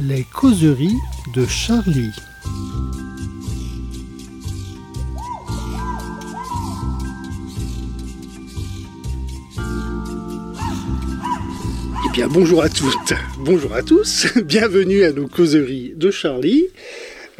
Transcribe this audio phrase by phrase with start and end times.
[0.00, 0.96] Les causeries
[1.34, 2.12] de Charlie.
[12.04, 16.66] Eh bien, bonjour à toutes, bonjour à tous, bienvenue à nos causeries de Charlie.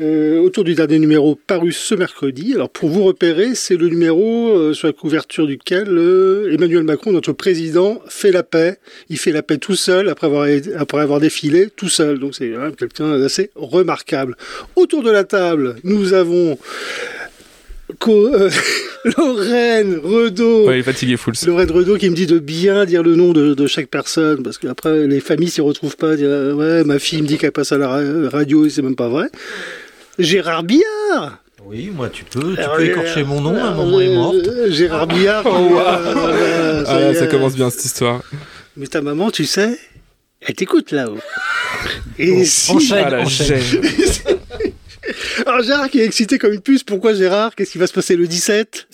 [0.01, 2.55] Euh, autour du dernier numéro paru ce mercredi.
[2.55, 7.11] Alors pour vous repérer, c'est le numéro euh, sur la couverture duquel euh, Emmanuel Macron,
[7.11, 8.79] notre président, fait la paix.
[9.09, 10.47] Il fait la paix tout seul après avoir,
[10.77, 12.21] après avoir défilé tout seul.
[12.21, 14.37] Donc c'est quelqu'un d'assez remarquable.
[14.77, 16.57] Autour de la table, nous avons
[19.17, 20.69] Lorraine Redo.
[20.69, 21.35] Ouais, fatigué, full.
[21.45, 24.59] Lorraine Redo qui me dit de bien dire le nom de, de chaque personne, parce
[24.59, 26.15] qu'après, les familles s'y retrouvent pas.
[26.15, 27.89] Dire, ouais, ma fille me dit qu'elle passe à la
[28.29, 29.29] radio et c'est même pas vrai.
[30.19, 34.37] Gérard Billard oui, moi tu peux, tu peux écorcher mon nom, un moment est morte.
[34.69, 35.45] Gérard Billard.
[35.45, 38.23] Oh, ah, ça commence bien cette histoire.
[38.77, 39.79] Mais ta maman, tu sais,
[40.41, 41.19] elle t'écoute là-haut.
[42.19, 42.73] Et bon, si...
[42.73, 43.61] Enchaîne, ah, enchaîne.
[45.47, 47.55] Alors Gérard qui est excité comme une puce, pourquoi Gérard?
[47.55, 48.89] Qu'est-ce qui va se passer le 17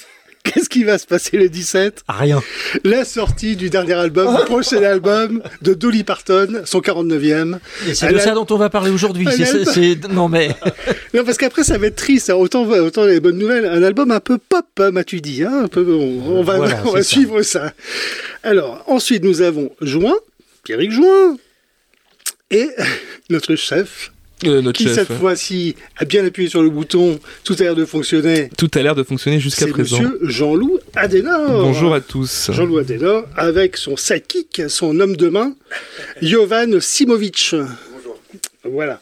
[0.52, 2.42] Qu'est-ce qui va se passer le 17 Rien.
[2.84, 7.58] La sortie du dernier album, le prochain album de Dolly Parton, son 49e.
[7.88, 9.26] Et c'est de ça dont on va parler aujourd'hui.
[10.10, 10.48] Non mais.
[11.14, 12.28] non parce qu'après ça va être triste.
[12.28, 12.34] Hein.
[12.34, 13.64] Autant, autant les bonnes nouvelles.
[13.64, 15.44] Un album un peu pop, hein, m'as-tu dit.
[15.44, 17.72] Hein un peu, on, va, on va suivre ça.
[18.42, 20.14] Alors ensuite nous avons Juin,
[20.62, 21.38] Pierrick Juin,
[22.50, 22.68] et
[23.30, 24.12] notre chef
[24.46, 28.50] euh, qui cette fois-ci a bien appuyé sur le bouton, tout a l'air de fonctionner.
[28.56, 30.00] Tout a l'air de fonctionner jusqu'à présent.
[30.00, 31.62] Monsieur Jean-Loup Adenor.
[31.62, 32.50] Bonjour à tous.
[32.52, 35.54] Jean-Loup Adenor avec son sidekick, son homme de main,
[36.22, 37.54] Jovan Simovic.
[37.54, 38.18] Bonjour.
[38.64, 39.00] Voilà.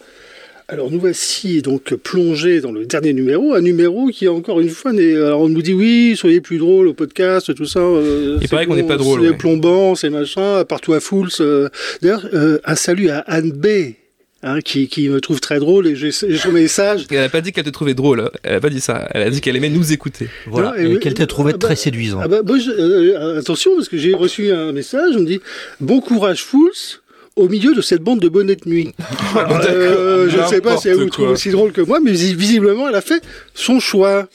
[0.72, 4.94] Alors nous voici donc plongés dans le dernier numéro, un numéro qui encore une fois
[4.94, 5.14] n'est.
[5.14, 7.80] Alors on nous dit oui, soyez plus drôle au podcast, tout ça.
[7.80, 9.20] Euh, Il paraît qu'on n'est pas drôle.
[9.20, 9.36] C'est ouais.
[9.36, 11.28] plombant, c'est machin, partout à Fools.
[11.40, 11.68] Euh.
[12.00, 13.66] D'ailleurs, euh, un salut à Anne B.
[14.44, 17.06] Hein, qui, qui, me trouve très drôle et j'ai son message.
[17.10, 18.30] elle n'a pas dit qu'elle te trouvait drôle, hein.
[18.42, 19.08] elle n'a pas dit ça.
[19.12, 20.28] Elle a dit qu'elle aimait nous écouter.
[20.48, 22.18] Voilà, et, qu'elle t'a trouvé ah bah, très séduisant.
[22.20, 25.40] Ah bah, euh, attention, parce que j'ai reçu un message, on me dit
[25.80, 26.98] Bon courage, Fools
[27.36, 28.92] au milieu de cette bande de bonnets de nuit.
[29.36, 32.88] euh, je ne sais pas si elle vous trouve aussi drôle que moi, mais visiblement,
[32.88, 33.22] elle a fait
[33.54, 34.28] son choix.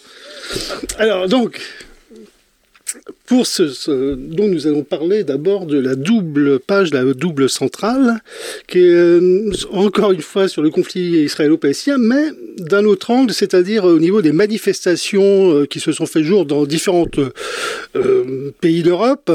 [0.97, 1.59] Alors, donc,
[3.27, 8.21] pour ce, dont nous allons parler d'abord de la double page, la double centrale,
[8.67, 13.83] qui est euh, encore une fois sur le conflit israélo-palestinien, mais d'un autre angle, c'est-à-dire
[13.83, 17.05] au niveau des manifestations euh, qui se sont fait jour dans différents
[17.95, 19.29] euh, pays d'Europe,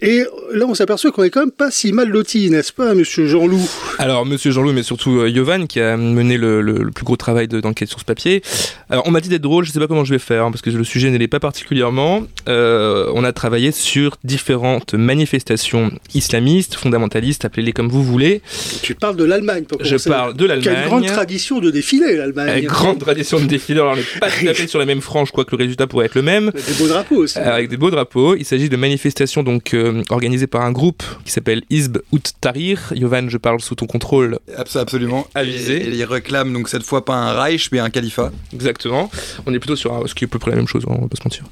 [0.00, 0.22] et
[0.52, 3.68] là, on s'aperçoit qu'on est quand même pas si mal loti, n'est-ce pas, monsieur Jean-Loup?
[3.98, 7.16] Alors, monsieur Jean-Loup, mais surtout euh, Yovan, qui a mené le, le, le plus gros
[7.16, 8.42] travail d'enquête sur ce papier.
[8.90, 10.62] Alors, on m'a dit d'être drôle, je sais pas comment je vais faire, hein, parce
[10.62, 12.22] que le sujet n'est pas particulièrement.
[12.48, 18.40] Euh, on a travaillé sur différentes manifestations islamistes, fondamentalistes, appelez-les comme vous voulez.
[18.82, 20.74] Tu parles de l'Allemagne, pour Je parle de l'Allemagne.
[20.74, 22.64] Quelle grande tradition de défilé, l'Allemagne.
[22.66, 23.80] grande tradition de défilé.
[23.80, 25.86] Alors, on n'est pas tout à fait sur la même frange, quoi que le résultat
[25.86, 26.48] pourrait être le même.
[26.48, 27.38] Avec des beaux drapeaux aussi.
[27.38, 28.36] Euh, avec des beaux drapeaux.
[28.36, 32.92] Il s'agit de manifestations, donc, euh, organisé par un groupe qui s'appelle Isb Out Tahrir.
[32.94, 34.38] Yovan, je parle sous ton contrôle.
[34.56, 35.26] Absolument.
[35.34, 35.82] Avisé.
[35.82, 38.30] Et, et ils réclament donc cette fois pas un Reich mais un califat.
[38.52, 39.10] Exactement.
[39.46, 41.00] On est plutôt sur un, ce qui est à peu près la même chose, on
[41.00, 41.44] va pas se mentir.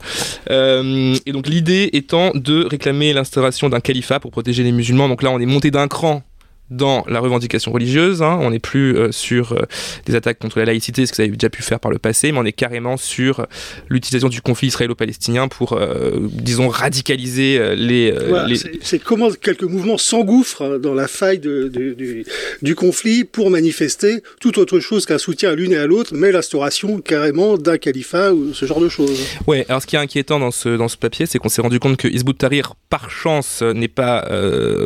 [0.51, 5.09] Euh, et donc l'idée étant de réclamer l'instauration d'un califat pour protéger les musulmans.
[5.09, 6.23] Donc là, on est monté d'un cran
[6.71, 8.23] dans la revendication religieuse.
[8.23, 8.39] Hein.
[8.41, 9.63] On n'est plus euh, sur euh,
[10.05, 12.33] des attaques contre la laïcité, ce que ça avait déjà pu faire par le passé,
[12.33, 13.45] mais on est carrément sur euh,
[13.89, 18.11] l'utilisation du conflit israélo-palestinien pour, euh, disons, radicaliser les.
[18.11, 18.57] Voilà, les...
[18.83, 22.25] C'est comment quelques mouvements s'engouffrent dans la faille de, de, du,
[22.63, 26.33] du, conflit pour manifester tout autre chose qu'un soutien à l'une et à l'autre, mais
[26.33, 29.21] l'instauration carrément d'un califat ou ce genre de choses.
[29.47, 31.79] Ouais, alors ce qui est inquiétant dans ce, dans ce papier, c'est qu'on s'est rendu
[31.79, 34.29] compte que Hizb ut-Tahrir, par chance, n'est pas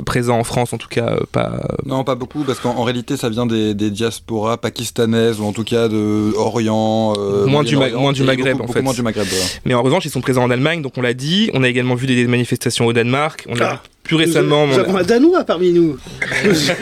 [0.04, 3.46] présent en France, en tout cas pas non, pas beaucoup, parce qu'en réalité, ça vient
[3.46, 7.14] des, des, diasporas pakistanaises, ou en tout cas de Orient.
[7.18, 8.82] Euh, moins, du moins du Maghreb, beaucoup, en fait.
[8.82, 9.38] Moins du Maghreb, ouais.
[9.64, 11.50] Mais en revanche, ils sont présents en Allemagne, donc on l'a dit.
[11.54, 13.46] On a également vu des manifestations au Danemark.
[13.48, 13.64] On ah.
[13.64, 14.66] a plus récemment.
[14.66, 15.96] Nous, avons un Danois parmi nous.
[16.44, 16.74] monsieur,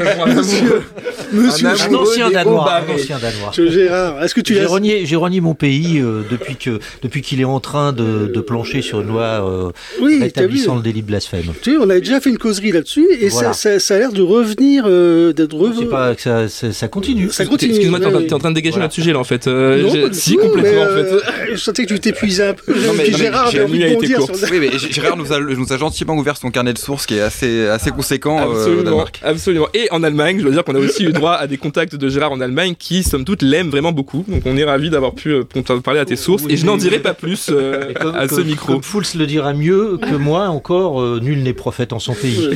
[1.30, 2.72] monsieur, un, ancien Danois.
[2.72, 3.48] Un ancien Danois.
[3.48, 7.20] Monsieur Gérard, est-ce que tu j'ai renié, j'ai renié mon pays euh, depuis que depuis
[7.20, 9.70] qu'il est en train de, de plancher sur une loi euh,
[10.00, 11.52] oui, rétablissant le délit de blasphème.
[11.60, 13.52] Tu sais, on a déjà fait une causerie là-dessus et voilà.
[13.52, 15.86] ça, ça, ça, a l'air de revenir, euh, d'être revenu.
[15.86, 17.28] Pas que ça, ça, continue.
[17.30, 17.72] Ça continue.
[17.72, 18.86] Excuse-moi, t'es en, en train de dégager voilà.
[18.86, 19.46] notre sujet là en fait.
[19.46, 21.08] Euh, non, si complètement en fait.
[21.52, 22.72] Je sentais que tu t'épuisais un peu.
[22.72, 23.68] Non, mais, non, Gérard sur.
[23.68, 27.22] Oui, mais Gérard nous a, nous a gentiment ouvert son carnet de sources qui est
[27.22, 29.20] assez assez conséquent absolument, euh, au Danemark.
[29.22, 29.68] Absolument.
[29.74, 32.08] Et en Allemagne, je dois dire qu'on a aussi eu droit à des contacts de
[32.08, 34.24] Gérard en Allemagne qui, somme toute, l'aiment vraiment beaucoup.
[34.28, 35.44] Donc on est ravi d'avoir pu euh,
[35.82, 36.44] parler à tes sources.
[36.48, 38.74] et je n'en dirai pas plus euh, à ce micro.
[38.74, 42.50] Comme Fouls le dira mieux que moi encore, euh, nul n'est prophète en son pays.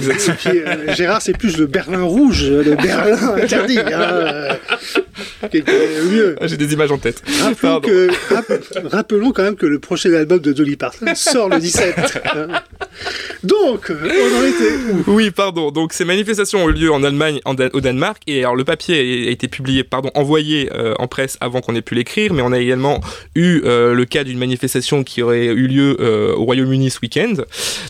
[0.96, 3.78] Gérard, c'est plus le Berlin rouge, le Berlin interdit.
[3.78, 4.56] Hein,
[6.10, 6.36] mieux.
[6.40, 7.22] Ah, j'ai des images en tête.
[7.42, 8.10] Rappelons, que,
[8.88, 12.20] rappelons quand même que le prochain album de Dolly Parton sort le 17.
[13.42, 15.70] Donc, on en était Oui, pardon.
[15.70, 19.30] Donc ces manifestations ont eu lieu en Allemagne, au Danemark, et alors le papier a
[19.30, 22.58] été publié, pardon, envoyé euh, en presse avant qu'on ait pu l'écrire, mais on a
[22.58, 23.00] également
[23.34, 27.34] eu euh, le cas d'une manifestation qui aurait eu lieu euh, au Royaume-Uni ce week-end.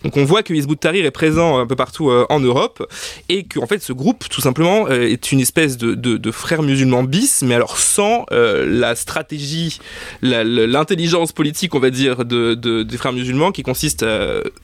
[0.05, 2.87] Donc on voit que Hizbut Tahrir est présent un peu partout en Europe,
[3.29, 7.43] et qu'en fait ce groupe, tout simplement, est une espèce de, de, frères musulmans bis,
[7.43, 9.79] mais alors sans la stratégie,
[10.23, 14.05] l'intelligence politique, on va dire, de, des frères musulmans, qui consiste,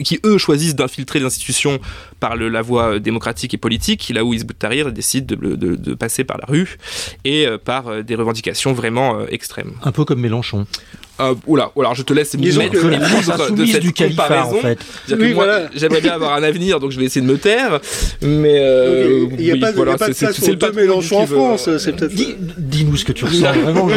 [0.03, 1.79] qui eux choisissent d'infiltrer l'institution
[2.19, 6.23] par le, la voie démocratique et politique, là où Hizbut Tahrir décide de, de, passer
[6.23, 6.77] par la rue
[7.25, 9.73] et euh, par euh, des revendications vraiment euh, extrêmes.
[9.83, 10.65] Un peu comme Mélenchon.
[11.19, 14.57] Euh, oula, alors je te laisse me mettre libre de cette du comparaison.
[14.57, 14.79] En fait.
[15.17, 15.69] Oui, voilà.
[15.75, 17.79] J'aimerais bien avoir un avenir, donc je vais essayer de me taire.
[18.21, 21.69] Mais euh, il n'y a, pas de, voilà, c'est le Mélenchon en France.
[21.77, 22.13] C'est peut-être.
[22.57, 23.87] Dis-nous ce que tu ressens vraiment.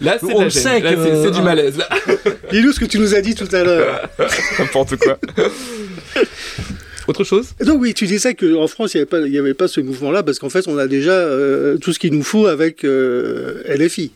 [0.00, 1.78] Là, c'est c'est du malaise.
[2.52, 4.08] Dis-nous ce que tu nous as dit tout à l'heure.
[4.58, 5.18] N'importe quoi.
[7.08, 7.48] Autre chose?
[7.64, 10.50] Non, oui, tu disais qu'en France, il n'y avait, avait, pas ce mouvement-là, parce qu'en
[10.50, 14.12] fait, on a déjà euh, tout ce qu'il nous faut avec euh, LFI.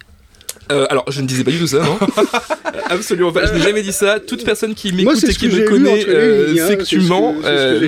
[0.72, 1.98] Euh, alors, je ne disais pas du tout ça, non
[2.90, 3.46] Absolument pas.
[3.46, 4.18] Je n'ai jamais dit ça.
[4.20, 7.34] Toute personne qui m'écoute et qui me connaît euh, sait que tu mens.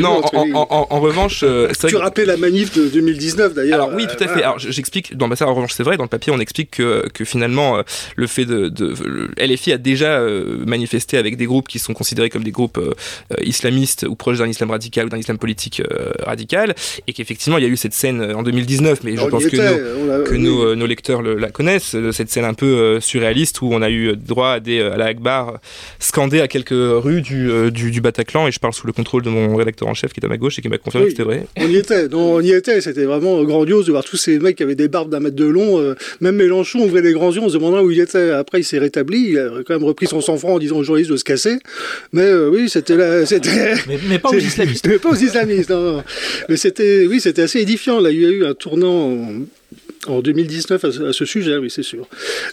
[0.01, 0.23] non,
[0.55, 3.75] en, revanche, euh, tu rappelles la manif de 2019 d'ailleurs.
[3.75, 4.43] Alors oui, tout à fait.
[4.43, 5.17] Alors j'explique.
[5.17, 5.97] Dans ça, en revanche, c'est vrai.
[5.97, 7.83] Dans le papier, on explique que, que finalement,
[8.17, 8.95] le fait de, de,
[9.39, 10.21] LFI a déjà
[10.67, 12.81] manifesté avec des groupes qui sont considérés comme des groupes
[13.43, 15.83] islamistes ou proches d'un islam radical ou d'un islam politique
[16.21, 16.75] radical,
[17.07, 19.01] et qu'effectivement, il y a eu cette scène en 2019.
[19.05, 21.97] Mais je pense que nos, lecteurs la connaissent.
[22.13, 25.07] Cette scène un peu euh, surréaliste où on a eu droit à, des, à la
[25.07, 25.61] Akbar
[25.99, 29.57] scandé à quelques rues du, du, Bataclan et je parle sous le contrôle de mon
[29.57, 31.47] rédacteur en chef qui est à ma gauche et qui m'a confirmé que c'était vrai.
[31.57, 34.63] On y était, on y était, c'était vraiment grandiose de voir tous ces mecs qui
[34.63, 35.81] avaient des barbes d'un mètre de long.
[35.81, 38.31] Euh, même Mélenchon ouvrait les grands yeux, on se demandait où il était.
[38.31, 41.11] Après, il s'est rétabli, il a quand même repris son sang-froid en disant aux journalistes
[41.11, 41.59] de se casser.
[42.13, 43.75] Mais euh, oui, c'était là, c'était.
[44.09, 44.87] Mais, pas aux islamistes.
[44.87, 46.03] mais pas aux islamistes, non.
[46.49, 48.01] Mais c'était, oui, c'était assez édifiant.
[48.01, 49.33] Là, il y a eu un tournant en
[50.09, 52.07] 2019 à, ce sujet, oui, c'est sûr.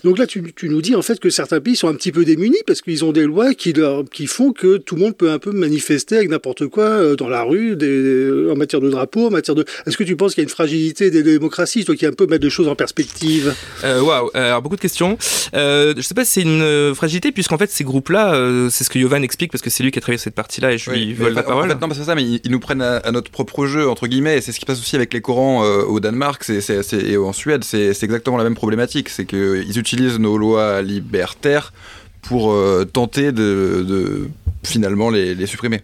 [0.03, 2.61] Donc là, tu, nous dis en fait que certains pays sont un petit peu démunis
[2.65, 5.39] parce qu'ils ont des lois qui, leur, qui font que tout le monde peut un
[5.39, 9.31] peu manifester avec n'importe quoi euh, dans la rue, des, en matière de drapeau, en
[9.31, 9.65] matière de.
[9.85, 12.25] Est-ce que tu penses qu'il y a une fragilité des démocraties, toi qui un peu
[12.27, 13.53] mettre les choses en perspective?
[13.83, 15.17] Euh, Waouh, alors beaucoup de questions.
[15.53, 18.89] Euh, je sais pas si c'est une euh, fragilité puisqu'en fait ces groupes-là, c'est ce
[18.89, 21.13] que Yovan explique parce que c'est lui qui a travaillé cette partie-là et je lui
[21.13, 21.65] vole la parole.
[21.65, 24.37] En fait, non, c'est ça, mais ils, nous prennent à, notre propre jeu entre guillemets.
[24.37, 27.93] Et c'est ce qui passe aussi avec les Corans au Danemark, c'est et ensuite Suède,
[27.95, 29.09] c'est exactement la même problématique.
[29.09, 31.73] C'est qu'ils utilisent nos lois libertaires
[32.21, 34.29] pour euh, tenter de,
[34.63, 35.81] finalement les, supprimer.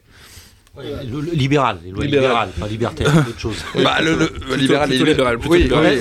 [0.78, 3.57] Le, libéral, les lois libérales, pas libertaires, c'est autre chose.
[3.84, 5.98] Bah, le, libéral, plutôt, libéral, plutôt oui, libéral.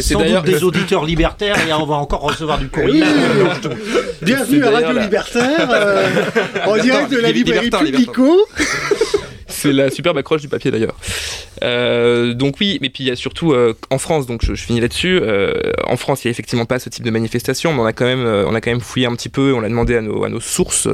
[0.00, 3.02] c'est d'ailleurs des auditeurs libertaires et on va encore recevoir du courrier.
[4.22, 6.08] Bienvenue à Radio Libertaire, euh,
[6.66, 8.46] en direct de la librairie Publico.
[9.60, 10.96] C'est la superbe accroche du papier d'ailleurs.
[11.62, 14.80] Euh, donc oui, mais puis il y a surtout euh, en France, donc je, finis
[14.80, 15.20] là-dessus.
[15.22, 15.52] Euh,
[15.86, 18.06] en France, il n'y a effectivement pas ce type de manifestation, mais on a quand
[18.06, 19.52] même, on a quand même fouillé un petit peu.
[19.52, 20.88] On a demandé à nos, sources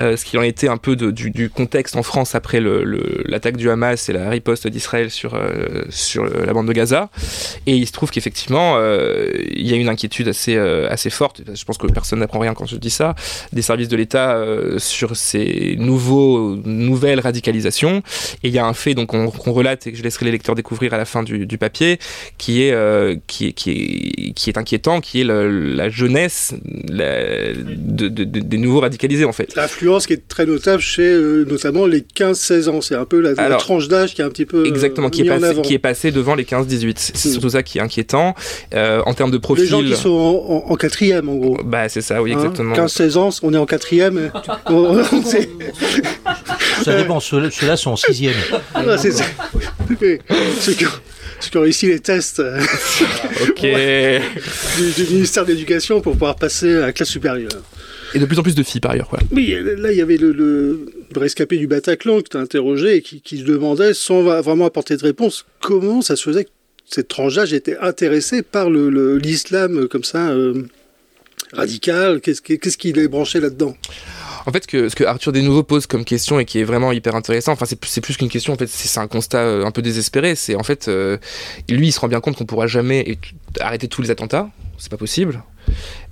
[0.00, 4.12] ce qu'il en était un peu du, contexte en France après l'attaque du Hamas et
[4.12, 5.38] la riposte d'Israël sur
[5.90, 7.10] sur la bande de Gaza.
[7.66, 11.42] Et il se trouve qu'effectivement, il y a une inquiétude assez assez forte.
[11.54, 13.14] Je pense que personne n'apprend rien quand je dis ça.
[13.52, 14.42] Des services de l'État
[14.78, 17.91] sur ces nouveaux nouvelles radicalisations.
[18.42, 20.94] Et il y a un fait donc qu'on relate que je laisserai les lecteurs découvrir
[20.94, 21.98] à la fin du, papier,
[22.38, 28.08] qui est, euh, qui, est, qui, est, qui est inquiétant, qui est la jeunesse de,
[28.08, 29.54] des nouveaux radicalisés en fait.
[29.56, 33.34] L'influence qui est très notable chez euh, notamment les 15-16 ans, c'est un peu la,
[33.56, 36.34] tranche d'âge qui est un petit peu exactement qui est passé, qui est passé devant
[36.34, 36.94] les 15-18.
[36.96, 37.32] C'est hmm.
[37.32, 38.34] surtout ça qui est inquiétant
[38.74, 39.64] en termes de profil.
[39.64, 41.58] Les gens qui sont en, quatrième en gros.
[41.64, 42.74] Bah c'est ça, oui hein exactement.
[42.74, 44.30] 15-16 ans, on est en quatrième.
[46.84, 47.20] ça dépend.
[47.20, 48.34] Ceux-là sont en sixième.
[48.74, 49.24] Ah, c'est ça
[50.60, 52.60] ceux, qui ont, réussi les tests euh,
[54.96, 57.50] du, ministère de l'Éducation pour pouvoir passer à la classe supérieure.
[58.14, 59.08] Et de plus en plus de filles par ailleurs.
[59.08, 59.18] Quoi.
[59.30, 60.86] Oui, là il y avait le, le,
[61.16, 65.02] rescapé du Bataclan que tu as interrogé et qui, se demandait, sans vraiment apporter de
[65.02, 66.50] réponse, comment ça se faisait que
[66.88, 70.66] cette tranche d'âge était intéressée par l'islam comme ça, euh,
[71.52, 73.76] radical Qu'est-ce qui les branchait là-dedans?
[74.46, 77.52] En fait, ce que Arthur Desnouveaux pose comme question et qui est vraiment hyper intéressant,
[77.52, 80.34] enfin, c'est plus, plus qu'une question, en fait, c'est un constat euh, un peu désespéré.
[80.34, 81.18] C'est en fait, euh,
[81.68, 83.18] lui, il se rend bien compte qu'on pourra jamais
[83.60, 85.42] arrêter tous les attentats, c'est pas possible.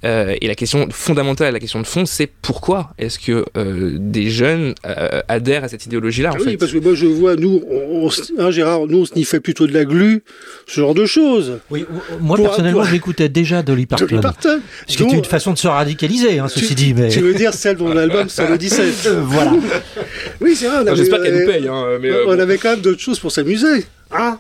[0.05, 4.31] Euh, et la question fondamentale, la question de fond, c'est pourquoi est-ce que euh, des
[4.31, 8.50] jeunes euh, adhèrent à cette idéologie-là Oui, parce que moi je vois, nous, on, hein,
[8.50, 10.23] Gérard, nous on sniffait plutôt de la glu,
[10.67, 11.59] ce genre de choses.
[11.71, 11.85] Oui,
[12.21, 14.21] moi personnellement, j'écoutais déjà Dolly Parton.
[14.21, 14.61] Parton.
[14.87, 16.95] Ce qui était une façon de se radicaliser, hein, ceci dit.
[16.95, 17.09] Mais...
[17.09, 19.52] Tu veux dire celle dont l'album c'est le 17 Voilà.
[20.40, 20.97] oui, c'est vrai.
[20.97, 21.69] J'espère qu'elle nous paye.
[21.69, 23.85] Hein, mais on avait quand même d'autres choses pour s'amuser.
[24.11, 24.38] Ah,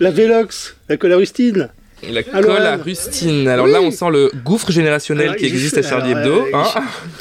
[0.00, 1.68] la Vélox, la colarustine.
[2.12, 3.48] La colle à rustine.
[3.48, 6.46] Alors là, on sent le gouffre générationnel qui existe à Charlie Hebdo.
[6.52, 6.64] Hein.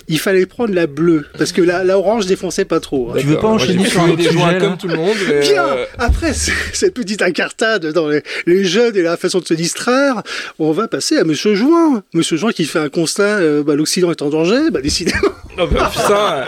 [0.08, 3.12] il fallait prendre la bleue, parce que la, la orange défonçait pas trop.
[3.12, 3.18] Hein.
[3.20, 6.94] Tu veux pas enchaîner sur des joints comme tout le monde Bien euh, Après cette
[6.94, 10.22] petite incartade dans les, jeunes et la façon de se distraire,
[10.60, 12.04] on va passer à Monsieur Join.
[12.14, 15.20] Monsieur Join qui fait un constat, euh, bah, l'Occident est en danger, bah décidément.
[15.56, 16.46] Oh bah putain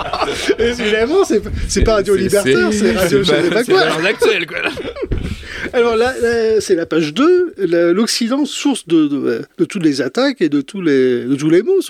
[0.57, 1.23] Évidemment,
[1.67, 3.83] c'est pas Radio Libertaire, c'est Radio sais pas quoi.
[5.73, 6.13] Alors là,
[6.59, 11.49] c'est la page 2, l'Occident, source de, toutes les attaques et de tous les, tous
[11.49, 11.81] les mots,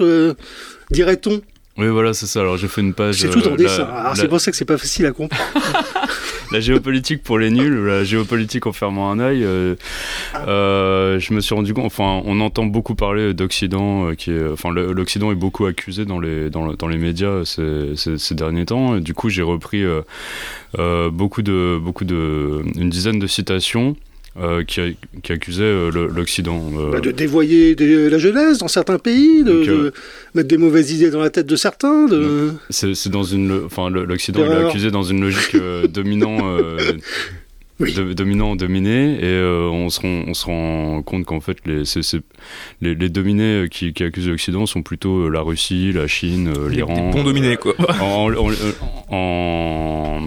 [0.92, 1.42] dirait-on.
[1.78, 2.40] Oui, voilà, c'est ça.
[2.40, 3.16] Alors j'ai fait une page.
[3.16, 3.84] C'est tout en euh, dessin.
[3.84, 5.44] Alors c'est pour ça que c'est pas facile à comprendre.
[6.52, 9.44] la géopolitique pour les nuls, la géopolitique en fermant un œil.
[9.44, 9.76] Euh,
[10.48, 11.86] euh, je me suis rendu compte.
[11.86, 16.50] Enfin, on entend beaucoup parler d'Occident, qui est, enfin, l'Occident est beaucoup accusé dans les
[16.50, 18.98] dans, dans les médias ces, ces, derniers temps.
[18.98, 19.84] Du coup, j'ai repris
[20.78, 23.98] beaucoup de beaucoup de une dizaine de citations.
[24.38, 24.98] Euh, qui,
[25.32, 26.62] accusait euh, l'Occident.
[26.78, 26.92] Euh.
[26.92, 29.94] Bah, de dévoyer la jeunesse dans certains pays, de,
[30.34, 32.06] mettre des mauvaises idées dans la tête de certains.
[32.08, 32.52] De...
[32.70, 35.56] C'est dans une, enfin l'Occident est accusé dans une logique
[35.90, 36.40] dominant.
[37.80, 41.84] dominant dominé et on, se rend, on se rend compte qu'en fait les,
[42.82, 47.12] les, les, dominés qui, qui accusent l'Occident sont plutôt la Russie, la Chine, l'Iran.
[47.12, 47.76] Bons dominés quoi.
[48.02, 48.34] en,
[49.10, 50.22] en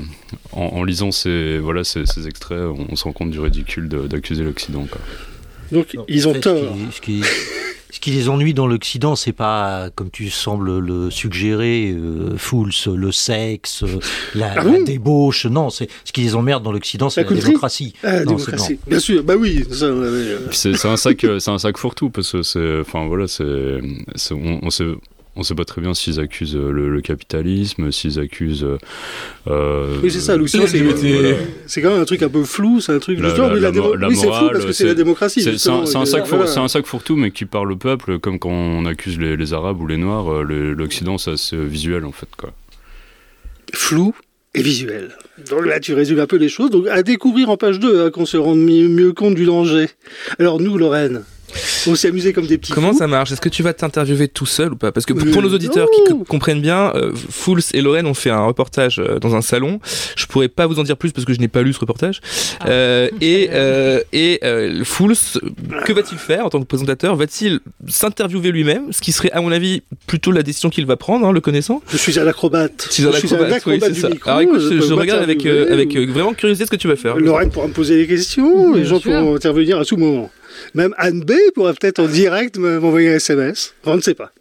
[0.53, 4.87] en, lisant ces, voilà, ces, extraits, on, se rend compte du ridicule d'accuser l'Occident.
[5.73, 6.77] Donc ils ont tort.
[6.93, 7.68] Ce qui, ce, qui,
[8.07, 13.85] les ennuie dans l'Occident, c'est pas, comme tu sembles le suggérer, euh, Fools, le sexe,
[14.35, 15.47] la, ah débauche.
[15.47, 17.95] Non, c'est ce qui les emmerde dans l'Occident, c'est la, démocratie.
[18.03, 18.79] Ah, démocratie.
[18.87, 19.65] Bien sûr, bah oui.
[20.51, 23.45] C'est un sac, c'est un sac fourre-tout parce que c'est, enfin voilà, c'est,
[24.33, 24.71] on, on
[25.39, 28.65] on ne sait pas très bien s'ils accusent euh, le, capitalisme, s'ils accusent.
[28.65, 28.77] Euh,
[29.47, 32.99] euh, oui, c'est ça, Lucien, c'est quand même un truc un peu flou, c'est un
[32.99, 33.21] truc.
[33.21, 35.43] La, la, la, oui, c'est flou parce que c'est la démocratie.
[35.43, 39.17] C'est un, sac un sac fourre-tout, mais qui parle au peuple, comme quand on accuse
[39.21, 42.29] les, Arabes ou les Noirs, l'Occident, c'est assez visuel en fait.
[42.37, 42.53] Quoi.
[43.73, 44.15] Flou
[44.55, 45.17] et visuel.
[45.49, 46.71] Donc là, tu résumes un peu les choses.
[46.71, 49.87] Donc à découvrir en page 2, hein, qu'on se rende mieux compte du danger.
[50.41, 51.23] Alors nous, Lorraine,
[51.87, 52.73] on s'est amusé comme des petits.
[52.73, 53.33] Comment ça marche?
[53.33, 54.93] Est-ce que tu vas t'interviewer tout seul ou pas?
[54.93, 58.45] Parce que pour, nos auditeurs qui comprennent bien, euh, Fools et Lorraine ont fait un
[58.45, 59.81] reportage euh, dans un salon.
[60.17, 62.21] Je pourrais pas vous en dire plus parce que je n'ai pas lu ce reportage.
[62.61, 62.69] Ah.
[62.69, 63.49] Euh, et
[64.13, 64.41] et
[64.85, 65.15] Fools,
[65.85, 67.17] que va-t-il faire en tant que présentateur?
[67.17, 68.93] Va-t-il s'interviewer lui-même?
[68.93, 71.83] Ce qui serait, à mon avis, plutôt la décision qu'il va prendre, hein, le connaissant.
[71.91, 72.89] Je suis un acrobate.
[72.89, 74.09] Je suis un acrobate, oui, c'est ça.
[74.27, 77.17] Alors écoute, je, regarde avec, avec vraiment curiosité ce que tu vas faire.
[77.17, 80.31] Lorraine pourra me poser des questions, les gens pourront intervenir à tout moment.
[80.75, 83.75] Même Anne B pourrait peut-être en direct m'envoyer un SMS.
[83.85, 84.33] On ne sait pas.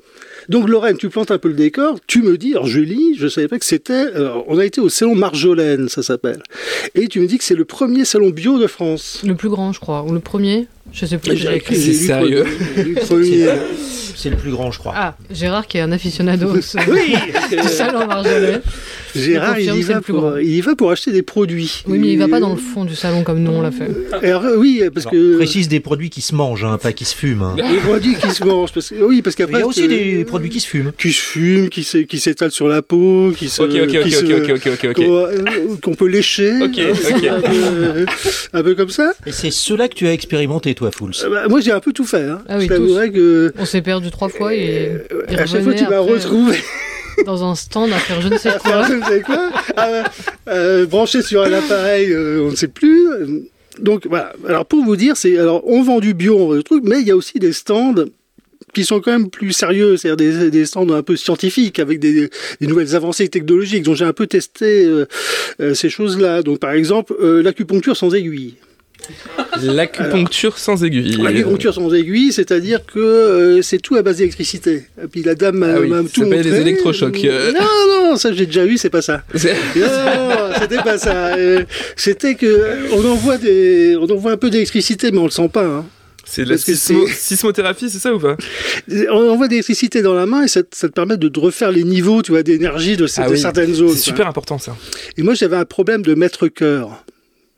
[0.49, 1.99] Donc Lorraine, tu plantes un peu le décor.
[2.07, 2.81] Tu me dis, alors je
[3.17, 4.05] je savais pas que c'était.
[4.47, 6.41] on a été au salon Marjolaine, ça s'appelle.
[6.95, 9.21] Et tu me dis que c'est le premier salon bio de France.
[9.25, 10.67] Le plus grand, je crois, ou le premier.
[10.91, 11.37] Je sais plus.
[11.37, 11.75] J'ai écrit.
[11.75, 12.45] C'est sérieux.
[14.15, 14.93] C'est le plus grand, je crois.
[14.95, 18.61] Ah, Gérard qui est un aficionado du salon Marjolaine.
[19.15, 21.83] Gérard, il y, va pour, il y va pour acheter des produits.
[21.87, 23.89] Oui, mais il va pas dans le fond du salon comme nous on l'a fait.
[24.23, 25.37] Alors, oui, parce que.
[25.37, 27.43] Précise des produits qui se mangent, hein, pas qui se fument.
[27.43, 27.55] Hein.
[27.55, 28.73] Des produits qui se mangent.
[28.73, 29.59] Parce que, oui, parce qu'après.
[29.59, 30.91] Il y a aussi des produits qui se fument.
[30.97, 31.83] Qui se fument, qui
[32.19, 33.61] s'étalent sur la peau, qui se.
[33.61, 33.95] Ok, ok,
[34.55, 35.81] ok, ok, ok.
[35.81, 36.53] Qu'on peut lécher.
[36.63, 37.29] Ok, ok.
[38.53, 39.13] Un peu comme ça.
[39.27, 40.91] Et c'est cela que tu as expérimenté, toi.
[41.01, 42.29] Euh, bah, moi, j'ai un peu tout fait.
[42.29, 42.41] Hein.
[42.47, 43.53] Ah oui, que.
[43.57, 44.91] On s'est perdu trois fois et.
[45.27, 46.57] à chaque fois, tu m'as retrouvé
[47.25, 48.83] dans un stand à faire je ne sais quoi.
[48.87, 49.49] je ne sais quoi.
[49.75, 50.03] Ah,
[50.49, 53.07] euh, branché sur un appareil, euh, on ne sait plus.
[53.79, 54.33] Donc voilà.
[54.47, 57.01] Alors pour vous dire, c'est alors on vend du bio, on vend du truc, mais
[57.01, 58.05] il y a aussi des stands
[58.73, 62.29] qui sont quand même plus sérieux, c'est-à-dire des, des, stands un peu scientifiques avec des,
[62.59, 63.83] des nouvelles avancées technologiques.
[63.83, 66.43] Donc j'ai un peu testé euh, ces choses-là.
[66.43, 68.55] Donc par exemple l'acupuncture sans aiguille.
[69.61, 71.17] L'acupuncture sans aiguille.
[71.21, 74.83] L'acupuncture sans aiguille, c'est-à-dire que euh, c'est tout à base d'électricité.
[75.01, 76.43] Et puis la dame m'a ah tout montré.
[76.43, 77.17] des électrochocs.
[77.57, 79.23] Non, non, ça j'ai déjà vu, c'est pas ça.
[79.33, 81.35] non, c'était pas ça.
[81.35, 81.63] Euh,
[81.95, 85.65] c'était que on envoie des, on envoie un peu d'électricité, mais on le sent pas.
[85.65, 85.85] Hein.
[86.29, 88.35] C'est de la sismothérapie, c'est ça ou pas
[88.89, 92.21] On envoie de l'électricité dans la main et ça, te permet de, refaire les niveaux
[92.21, 93.89] tu vois, d'énergie de, ah certaines zones.
[93.89, 94.75] C'est super important ça.
[95.17, 97.05] Et moi j'avais un problème de mètre cœur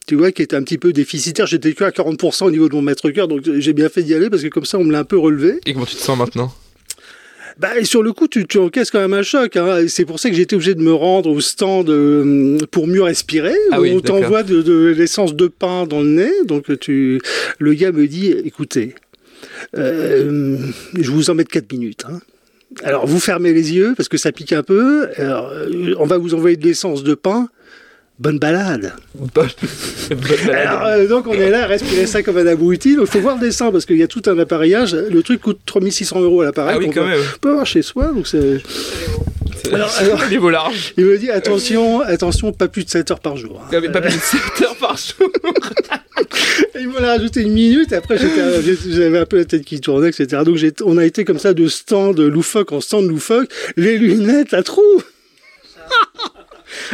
[0.09, 1.45] tu vois, qui était un petit peu déficitaire.
[1.45, 4.15] J'étais que à 40% au niveau de mon mètre cœur, donc j'ai bien fait d'y
[4.15, 5.59] aller parce que comme ça, on me l'a un peu relevé.
[5.67, 6.51] Et comment tu te sens maintenant?
[7.59, 9.55] Bah, et sur le coup, tu, tu encaisses quand même un choc.
[9.55, 9.85] Hein.
[9.87, 13.03] C'est pour ça que j'ai été obligé de me rendre au stand euh, pour mieux
[13.03, 13.53] respirer.
[13.71, 16.31] Ah on t'envoie de, de l'essence de pain dans le nez.
[16.45, 17.21] Donc tu,
[17.59, 18.95] le gars me dit, écoutez,
[19.77, 20.57] euh,
[20.99, 22.05] je vous en mets 4 minutes.
[22.09, 22.19] Hein.
[22.83, 25.09] Alors vous fermez les yeux parce que ça pique un peu.
[25.17, 27.47] Alors, euh, on va vous envoyer de l'essence de pain
[28.19, 28.93] bonne balade.
[29.15, 30.67] bonne balade.
[30.67, 32.95] Alors, euh, donc on est là à respirer ça comme un abruti.
[32.99, 34.93] Il faut voir le dessin parce qu'il y a tout un appareillage.
[34.93, 36.75] Le truc coûte 3600 euros à l'appareil.
[36.77, 37.19] Ah oui, quand même.
[37.35, 38.07] On peut avoir chez soi.
[38.07, 38.61] Donc c'est.
[39.71, 40.93] Alors, alors, niveau large.
[40.97, 43.61] Il me dit attention, attention, pas plus de 7 heures par jour.
[43.63, 43.81] Hein.
[43.91, 45.29] Pas plus de 7 heures par jour.
[46.79, 47.93] il m'a rajouté une minute.
[47.93, 50.43] Après, j'avais un peu la tête qui tournait, etc.
[50.45, 53.49] Donc on a été comme ça de stand loufoque en stand loufoque.
[53.77, 55.03] Les lunettes à trous.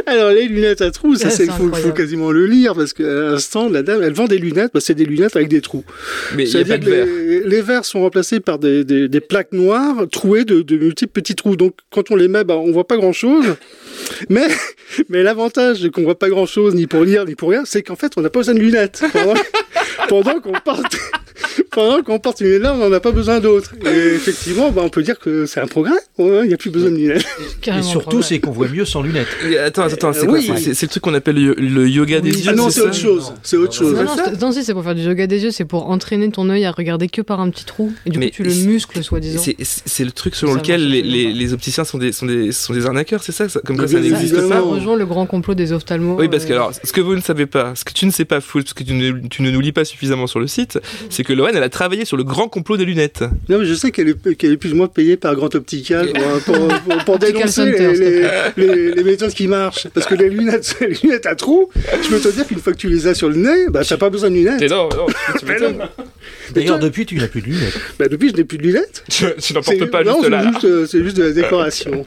[0.05, 3.69] Alors, les lunettes à trous, ça, c'est, faut, faut, quasiment le lire parce qu'à l'instant,
[3.69, 5.83] la dame, elle vend des lunettes, bah, c'est des lunettes avec des trous.
[6.35, 7.05] Mais il y a pas de verre.
[7.05, 11.11] Les, les, verres sont remplacés par des, des, des plaques noires trouées de, de, multiples
[11.11, 11.55] petits trous.
[11.55, 13.55] Donc, quand on les met, bah, on voit pas grand chose.
[14.29, 14.47] Mais,
[15.09, 17.95] mais l'avantage qu'on voit pas grand chose, ni pour lire, ni pour rien, c'est qu'en
[17.95, 19.03] fait, on n'a pas besoin de lunettes.
[20.07, 20.97] Pendant, qu'on porte,
[21.75, 23.73] pendant qu'on porte une lunette, on n'en a pas besoin d'autres.
[23.85, 25.97] Et effectivement, bah, on peut dire que c'est un progrès.
[26.17, 27.25] Il n'y a plus besoin de lunettes.
[27.67, 29.27] Et surtout, c'est qu'on voit mieux sans lunettes.
[29.63, 32.69] attends, attends, c'est quoi C'est le truc qu'on appelle le, yoga des yeux Ah non,
[32.69, 33.33] c'est autre chose.
[33.43, 33.97] C'est autre chose.
[34.41, 36.71] Non, si, c'est pour faire du yoga des yeux, c'est pour entraîner ton œil à
[36.71, 37.91] regarder que par un petit trou.
[38.05, 39.43] Et du coup, tu le muscles, soi-disant.
[39.61, 43.31] C'est le truc selon lequel les, opticiens sont des, sont des, sont des arnaqueurs, c'est
[43.31, 44.47] ça Comme quoi ça n'existe pas.
[44.47, 46.17] Ça rejoint le grand complot des ophtalmos.
[46.17, 48.25] Oui, parce que alors, ce que vous ne savez pas, ce que tu ne sais
[48.25, 50.79] pas, Foul, parce que tu ne, tu ne nous lis pas suffisamment sur le site,
[51.09, 53.23] c'est que elle a travaillé sur le grand complot des lunettes.
[53.49, 56.13] Non, mais je sais qu'elle est, est plus ou moins payée par Grand Optical
[56.45, 56.67] pour,
[57.05, 57.65] pour, dénoncer
[58.55, 59.87] les, les, méthodes qui marchent.
[59.93, 61.69] Parce que les lunettes, les lunettes à trous,
[62.03, 63.97] je peux te dire qu'une fois que tu les as sur le nez, bah, t'as
[63.97, 64.69] pas besoin de lunettes.
[64.69, 65.07] non, non,
[66.53, 67.79] D'ailleurs, depuis, tu n'as plus de lunettes.
[67.97, 69.03] Bah, depuis, je n'ai plus de lunettes.
[69.09, 70.51] Tu, n'en portes pas juste là.
[70.63, 72.05] Euh, c'est juste, de la décoration.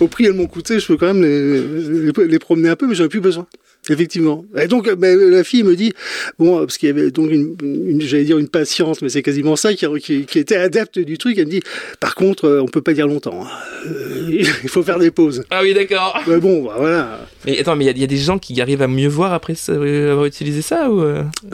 [0.00, 2.94] Au prix, elles m'ont coûté, je peux quand même les, les promener un peu, mais
[2.94, 3.46] j'en ai plus besoin.
[3.90, 4.46] Effectivement.
[4.56, 5.92] Et donc, ben, la fille me dit,
[6.38, 9.56] bon, parce qu'il y avait donc une, une j'allais dire une patiente, mais c'est quasiment
[9.56, 11.38] ça, qui, qui, qui, était adepte du truc.
[11.38, 11.62] Elle me dit,
[12.00, 13.44] par contre, euh, on peut pas dire longtemps.
[13.44, 13.48] Hein.
[13.86, 14.26] Euh,
[14.62, 15.44] il faut faire des pauses.
[15.50, 16.18] Ah oui, d'accord.
[16.26, 17.20] Mais bon, bah, voilà.
[17.46, 19.54] Mais attends, mais il y, y, a des gens qui arrivent à mieux voir après
[19.68, 21.02] avoir utilisé ça ou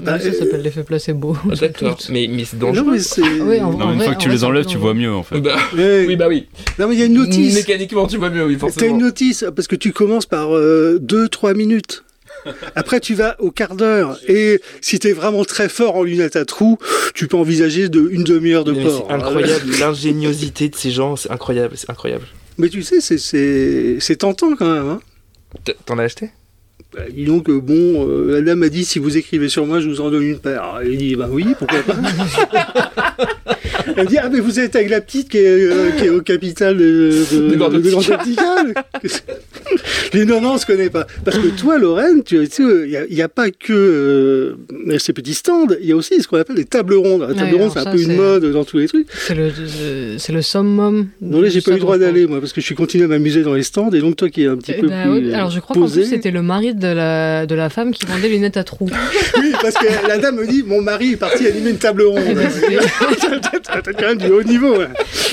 [0.02, 1.36] bah, Ça s'appelle l'effet placebo.
[1.50, 1.98] Ah, d'accord.
[2.10, 2.96] mais, mais c'est dangereux.
[2.96, 5.22] Non, ah oui, en, non, une fois que tu les enlèves, tu vois mieux en
[5.22, 5.40] fait.
[5.40, 6.46] Bah, oui, bah oui.
[6.78, 7.54] Non, mais il y a une notice.
[7.54, 8.86] Mécaniquement, tu vois mieux, oui, forcément.
[8.86, 12.04] T'as une notice parce que tu commences par 2-3 euh, minutes.
[12.74, 14.18] Après, tu vas au quart d'heure.
[14.28, 16.78] Et si tu es vraiment très fort en lunettes à trous,
[17.14, 19.06] tu peux envisager de, une demi-heure de port.
[19.08, 19.70] C'est incroyable.
[19.80, 21.74] L'ingéniosité de ces gens, c'est incroyable.
[21.76, 22.26] C'est incroyable.
[22.58, 24.88] Mais tu sais, c'est tentant quand même.
[24.88, 25.00] Hein.
[25.86, 26.30] T'en as acheté?
[26.92, 29.88] Bah, dis donc, bon, euh, la dame a dit si vous écrivez sur moi, je
[29.88, 30.80] vous en donne une paire.
[30.84, 31.94] Il dit bah oui, pourquoi pas.
[33.96, 36.20] Elle dit ah mais vous êtes avec la petite qui est, euh, qui est au
[36.20, 38.00] capital de, de, de, de Grand
[40.26, 41.06] non non, on se connaît pas.
[41.24, 45.34] Parce que toi, Lorraine, tu sais, il n'y a, a, pas que euh, ces petits
[45.34, 47.26] stands, il y a aussi ce qu'on appelle les tables rondes.
[47.28, 49.06] La table ronde, c'est un peu une mode dans tous les trucs.
[49.12, 49.50] C'est le,
[50.32, 51.08] le summum.
[51.20, 53.08] Non là, j'ai pas eu le droit d'aller moi, parce que je suis continué à
[53.08, 55.26] m'amuser dans les stands, et donc toi qui es un petit eh peu ben, plus.
[55.26, 55.34] Oui.
[55.34, 58.28] Alors je crois qu'en plus c'était le mari de la, de la femme qui vendait
[58.28, 58.88] les lunettes à trous.
[59.38, 62.20] oui, parce que la dame me dit mon mari est parti animer une table ronde.
[63.82, 64.74] T'as quand même du haut niveau.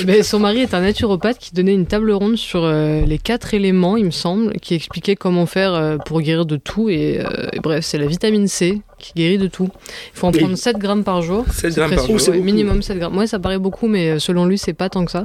[0.06, 3.54] Mais son mari est un naturopathe qui donnait une table ronde sur euh, les quatre
[3.54, 6.88] éléments, il me semble, qui expliquait comment faire euh, pour guérir de tout.
[6.88, 9.68] Et, euh, et bref, c'est la vitamine C qui guérit de tout.
[10.14, 11.44] Il faut en prendre 7 grammes par jour.
[11.52, 12.34] 7 grammes par jour.
[12.34, 13.14] minimum 7 grammes.
[13.14, 15.24] Moi, ça paraît beaucoup, mais selon lui, c'est pas tant que ça.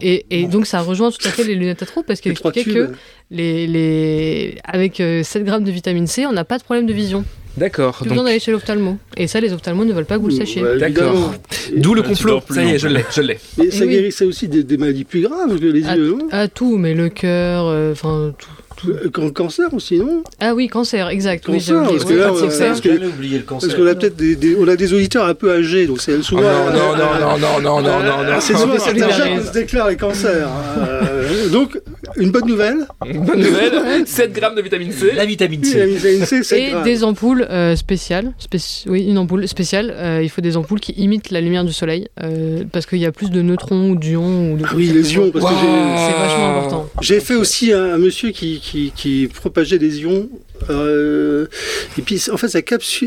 [0.00, 2.64] Et, et donc, ça rejoint tout à fait les lunettes à trous parce qu'il expliquait
[2.64, 2.92] que
[3.30, 4.58] les, les...
[4.64, 7.24] avec 7 grammes de vitamine C, on n'a pas de problème de vision.
[7.56, 7.96] D'accord.
[7.96, 8.10] Plus donc...
[8.10, 8.98] besoin d'aller chez l'ophtalmo.
[9.16, 10.62] Et ça, les ophtalmos ne veulent pas que vous le sachiez.
[10.78, 11.34] D'accord.
[11.76, 12.40] D'où le complot.
[12.50, 13.38] Ça y est, je l'ai, je l'ai.
[13.58, 16.76] Mais ça guérissait aussi des, des, maladies plus graves que les yeux, non À tout,
[16.76, 18.48] mais le cœur, euh, enfin tout.
[18.88, 21.44] Euh, cancer aussi, non Ah oui, cancer, exact.
[21.44, 23.68] Cancer, parce que là, parce que, oublié le cancer.
[23.68, 26.22] Parce qu'on a peut-être des, des, on a des auditeurs un peu âgés, donc c'est
[26.22, 26.42] souvent.
[26.42, 29.52] Oh non, non, non, non, non, non, non, non, C'est souvent certains gens qui se
[29.52, 30.48] déclarent les cancers.
[30.78, 31.78] Euh, donc,
[32.16, 32.86] une bonne nouvelle.
[33.06, 35.12] Une bonne nouvelle 7 grammes de vitamine C.
[35.14, 35.78] La vitamine C.
[35.78, 38.32] La vitamine C 7 Et des ampoules euh, spéciales.
[38.38, 39.92] Spéci oui, une ampoule spéciale.
[39.96, 43.06] Euh, il faut des ampoules qui imitent la lumière du soleil euh, parce qu'il y
[43.06, 44.52] a plus de neutrons ou d'ions.
[44.52, 45.50] Ou de ah oui, les ions, parce wow.
[45.50, 46.90] que c'est vachement important.
[47.00, 50.28] J'ai fait aussi un, un monsieur qui, qui, qui propageait des ions
[50.68, 52.60] et puis, en fait, ça,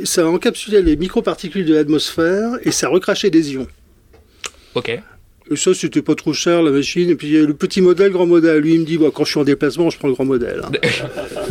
[0.05, 3.67] ça encapsulait les microparticules de l'atmosphère et ça recrachait des ions.
[4.75, 4.99] Ok.
[5.53, 7.09] Et ça, c'était pas trop cher, la machine.
[7.09, 8.59] Et puis, le petit modèle, grand modèle.
[8.59, 10.61] Lui, il me dit, bah, quand je suis en déplacement, je prends le grand modèle.
[10.63, 10.71] Hein.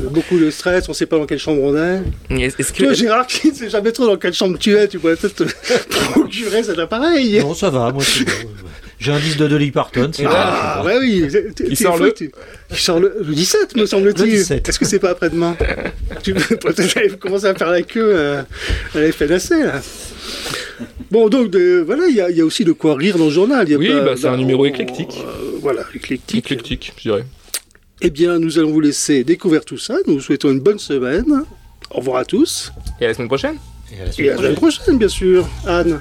[0.10, 2.02] Beaucoup de stress, on sait pas dans quelle chambre on est.
[2.30, 2.84] Est-ce que...
[2.84, 5.44] Toi, Gérard, qui ne sait jamais trop dans quelle chambre tu es, tu pourrais peut-être
[5.44, 5.44] te
[6.10, 7.40] procurer cet appareil.
[7.40, 8.24] Non, ça va, moi, c'est
[9.02, 10.12] j'ai un disque de Dolly Parton.
[10.26, 11.28] Ah, ouais, oui.
[11.68, 12.14] Il sort, le...
[12.70, 13.20] Il sort le...
[13.20, 14.34] 17, me semble-t-il.
[14.34, 15.56] Est-ce que c'est pas après-demain
[16.22, 18.42] Tu peut-être commencer à faire la queue euh,
[18.94, 19.80] à la FNAC, là.
[21.10, 23.66] Bon, donc voilà, il y, a aussi de quoi rire dans le journal.
[23.76, 25.22] oui, bah, c'est un numéro éclectique.
[25.24, 26.38] Euh, voilà, éclectique.
[26.38, 27.24] Éclectique, je dirais.
[28.00, 29.94] Eh bien, nous allons vous laisser découvrir tout ça.
[30.06, 31.44] Nous vous souhaitons une bonne semaine.
[31.90, 32.72] Au revoir à tous.
[33.00, 33.56] Et à la semaine prochaine.
[33.92, 35.46] Et à la semaine, prochaine, bien sûr.
[35.66, 36.00] Anne.